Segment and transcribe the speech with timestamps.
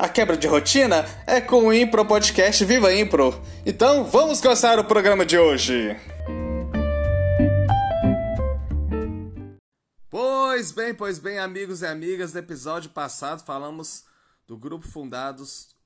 [0.00, 3.38] A quebra de rotina é com o Impro Podcast Viva Impro.
[3.66, 5.94] Então vamos começar o programa de hoje.
[10.08, 14.04] Pois bem, pois bem, amigos e amigas, no episódio passado falamos
[14.48, 15.76] do grupo fundados,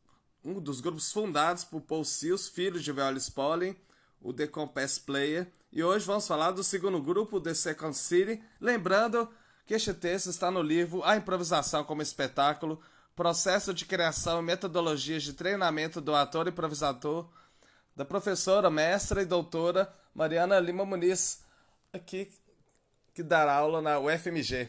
[0.44, 3.76] um dos grupos fundados por Paul Seals, filho de Veolis Pollen,
[4.22, 9.28] o The Compass Player, e hoje vamos falar do segundo grupo, The Second City, lembrando
[9.66, 12.80] que este texto está no livro A Improvisação como Espetáculo,
[13.14, 17.28] processo de criação e metodologias de treinamento do ator improvisador
[17.94, 21.44] da professora, mestra e doutora Mariana Lima Muniz,
[21.92, 22.30] aqui
[23.14, 24.68] que dará aula na UFMG.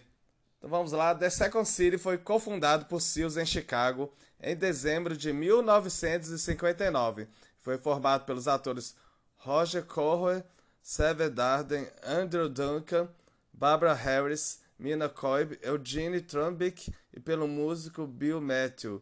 [0.57, 5.33] Então vamos lá, The Second City foi cofundado por Seals em Chicago em dezembro de
[5.33, 7.27] 1959.
[7.59, 8.95] Foi formado pelos atores
[9.37, 10.43] Roger Correr,
[10.81, 13.09] Sever Darden, Andrew Duncan,
[13.51, 19.01] Barbara Harris, Mina Coib, Eugene Trumbick e pelo músico Bill Matthew.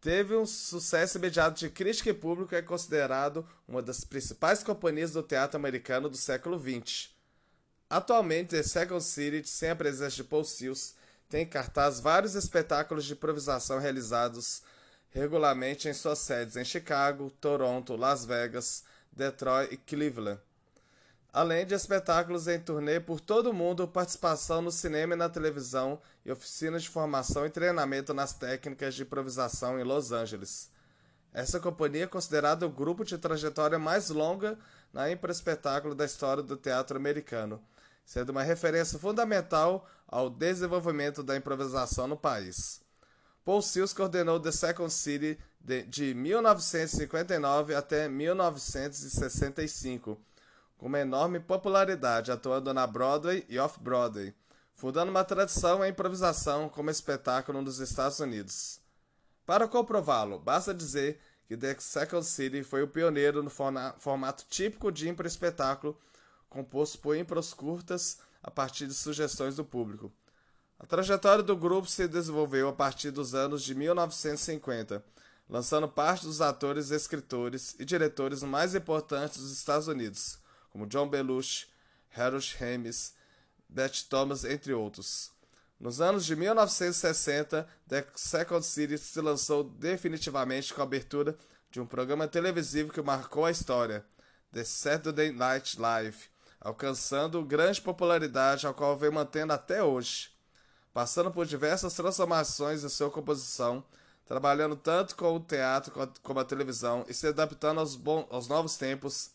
[0.00, 5.12] Teve um sucesso imediato de crítica e público e é considerado uma das principais companhias
[5.12, 7.08] do teatro americano do século XX.
[7.88, 10.94] Atualmente, The Second City, sem a presença de Paul Seals,
[11.28, 14.62] tem em cartaz vários espetáculos de improvisação realizados
[15.08, 20.40] regularmente em suas sedes em Chicago, Toronto, Las Vegas, Detroit e Cleveland
[21.34, 26.00] além de espetáculos em turnê por todo o mundo, participação no cinema e na televisão
[26.24, 30.70] e oficinas de formação e treinamento nas técnicas de improvisação em Los Angeles.
[31.32, 34.56] Essa companhia é considerada o grupo de trajetória mais longa
[34.92, 37.60] na impro-espetáculo da história do teatro americano,
[38.06, 42.80] sendo uma referência fundamental ao desenvolvimento da improvisação no país.
[43.44, 50.16] Paul Seals coordenou The Second City de, de 1959 até 1965
[50.84, 54.34] com uma enorme popularidade, atuando na Broadway e Off-Broadway,
[54.74, 58.80] fundando uma tradição em improvisação como espetáculo nos Estados Unidos.
[59.46, 61.18] Para comprová-lo, basta dizer
[61.48, 65.98] que The Second City foi o pioneiro no formato típico de impro-espetáculo,
[66.50, 70.12] composto por impros curtas a partir de sugestões do público.
[70.78, 75.02] A trajetória do grupo se desenvolveu a partir dos anos de 1950,
[75.48, 80.43] lançando parte dos atores, escritores e diretores mais importantes dos Estados Unidos,
[80.74, 81.68] como John Belushi,
[82.16, 83.14] Harold Ramis,
[83.68, 85.30] Beth Thomas, entre outros.
[85.78, 91.38] Nos anos de 1960, The Second City se lançou definitivamente com a abertura
[91.70, 94.04] de um programa televisivo que marcou a história,
[94.50, 96.24] The Saturday Night Live,
[96.60, 100.30] alcançando grande popularidade, ao qual vem mantendo até hoje.
[100.92, 103.84] Passando por diversas transformações em sua composição,
[104.26, 107.96] trabalhando tanto com o teatro como a televisão e se adaptando aos,
[108.28, 109.33] aos novos tempos,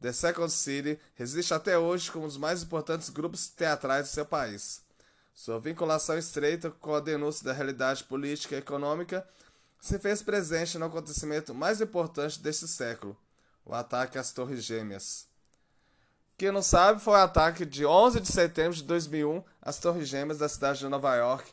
[0.00, 4.24] The Second City resiste até hoje como um dos mais importantes grupos teatrais de seu
[4.24, 4.82] país.
[5.34, 9.26] Sua vinculação estreita com a denúncia da realidade política e econômica
[9.80, 13.16] se fez presente no acontecimento mais importante deste século,
[13.64, 15.26] o ataque às Torres Gêmeas.
[16.36, 20.38] Quem não sabe, foi o ataque de 11 de setembro de 2001 às Torres Gêmeas
[20.38, 21.52] da cidade de Nova York,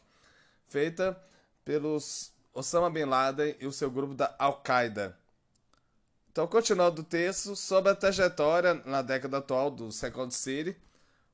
[0.67, 1.19] feita
[1.63, 5.17] pelos Osama Bin Laden e o seu grupo da Al-Qaeda.
[6.35, 10.75] Então, continuando o texto, sobre a trajetória na década atual do Second City,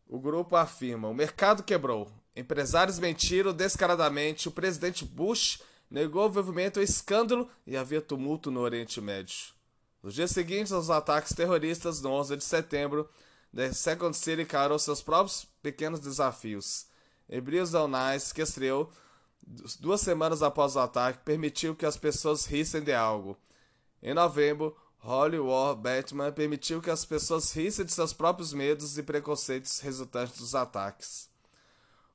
[0.08, 6.78] o grupo afirma: o mercado quebrou, empresários mentiram descaradamente, o presidente Bush negou o envolvimento
[6.78, 9.56] ao escândalo e havia tumulto no Oriente Médio.
[10.04, 13.10] Nos dias seguintes aos ataques terroristas, no 11 de setembro,
[13.56, 16.86] The Second City encarou seus próprios pequenos desafios.
[17.28, 18.92] Embrios Nice, que estreou
[19.80, 23.36] duas semanas após o ataque, permitiu que as pessoas rissem de algo.
[24.04, 29.04] Em novembro, Holy War Batman permitiu que as pessoas rissem de seus próprios medos e
[29.04, 31.28] preconceitos resultantes dos ataques.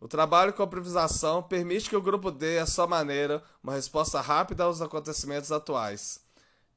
[0.01, 4.63] O trabalho com improvisação permite que o grupo dê, à sua maneira, uma resposta rápida
[4.63, 6.21] aos acontecimentos atuais.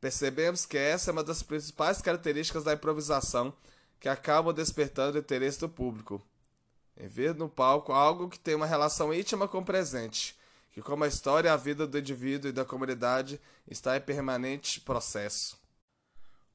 [0.02, 3.54] Percebemos que essa é uma das principais características da improvisação
[4.00, 6.20] que acabam despertando o interesse do público.
[6.98, 10.36] Em ver no palco algo que tem uma relação íntima com o presente,
[10.72, 14.82] que como a história e a vida do indivíduo e da comunidade está em permanente
[14.82, 15.59] processo.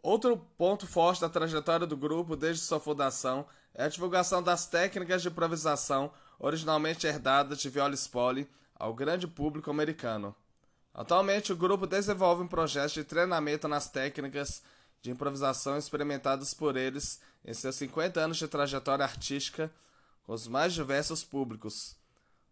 [0.05, 5.23] Outro ponto forte da trajetória do grupo desde sua fundação é a divulgação das técnicas
[5.23, 10.37] de improvisação originalmente herdadas de Viola Spoli ao grande público americano.
[10.93, 14.63] Atualmente, o grupo desenvolve um projeto de treinamento nas técnicas
[15.01, 19.73] de improvisação experimentadas por eles em seus 50 anos de trajetória artística
[20.25, 21.97] com os mais diversos públicos.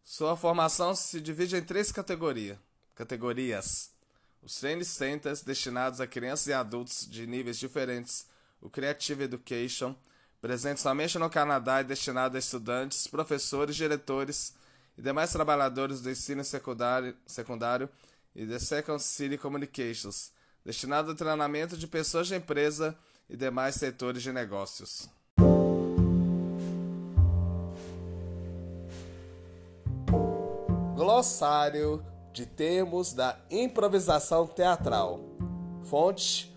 [0.03, 2.59] Sua formação se divide em três categoria,
[2.95, 3.93] categorias:
[4.43, 8.27] os training centers destinados a crianças e adultos de níveis diferentes,
[8.61, 9.95] o Creative Education,
[10.41, 14.55] presente somente no Canadá e destinado a estudantes, professores, diretores
[14.99, 17.89] e demais trabalhadores do ensino secundário, secundário
[18.35, 20.33] e The Second City Communications,
[20.65, 22.99] destinado ao treinamento de pessoas de empresa
[23.31, 25.09] e demais setores de negócios.
[30.97, 35.21] Glossário de termos da improvisação teatral.
[35.85, 36.55] Fonte: